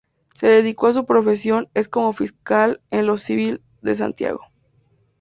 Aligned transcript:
Se 0.33 0.47
dedicó 0.47 0.87
a 0.87 0.93
su 0.93 1.05
profesión 1.05 1.69
en 1.75 1.83
como 1.83 2.11
fiscal 2.13 2.81
en 2.89 3.05
lo 3.05 3.17
civil, 3.17 3.61
de 3.83 3.93
Santiago. 3.93 4.41